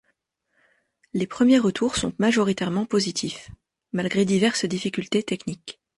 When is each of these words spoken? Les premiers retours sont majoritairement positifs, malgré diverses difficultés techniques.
Les 1.13 1.27
premiers 1.27 1.59
retours 1.59 1.95
sont 1.95 2.11
majoritairement 2.17 2.87
positifs, 2.87 3.51
malgré 3.91 4.25
diverses 4.25 4.65
difficultés 4.65 5.21
techniques. 5.21 5.79